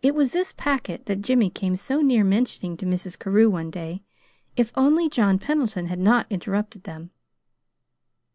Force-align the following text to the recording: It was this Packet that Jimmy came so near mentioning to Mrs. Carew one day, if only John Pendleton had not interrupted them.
It 0.00 0.14
was 0.14 0.32
this 0.32 0.54
Packet 0.56 1.04
that 1.04 1.20
Jimmy 1.20 1.50
came 1.50 1.76
so 1.76 2.00
near 2.00 2.24
mentioning 2.24 2.78
to 2.78 2.86
Mrs. 2.86 3.18
Carew 3.18 3.50
one 3.50 3.70
day, 3.70 4.02
if 4.56 4.72
only 4.74 5.10
John 5.10 5.38
Pendleton 5.38 5.84
had 5.84 5.98
not 5.98 6.24
interrupted 6.30 6.84
them. 6.84 7.10